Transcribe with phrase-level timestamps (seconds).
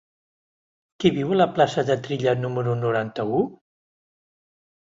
[1.03, 3.47] Qui viu a la plaça de Trilla número noranta-u?